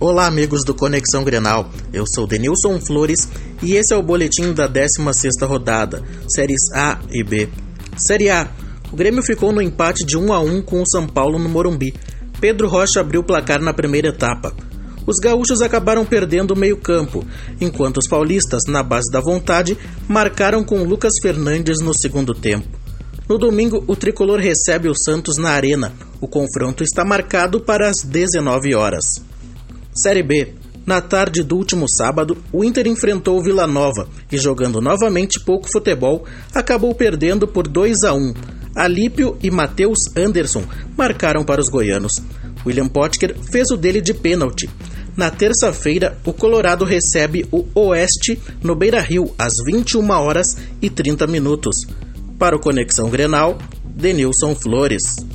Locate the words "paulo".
11.04-11.36